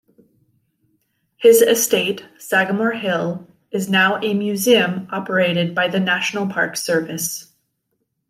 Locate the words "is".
3.69-3.87